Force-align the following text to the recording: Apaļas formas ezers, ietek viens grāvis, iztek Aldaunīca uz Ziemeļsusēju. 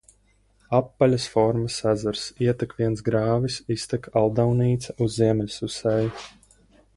Apaļas 0.75 1.27
formas 1.33 1.75
ezers, 1.91 2.23
ietek 2.45 2.73
viens 2.79 3.03
grāvis, 3.09 3.59
iztek 3.77 4.09
Aldaunīca 4.23 4.97
uz 5.07 5.21
Ziemeļsusēju. 5.21 6.11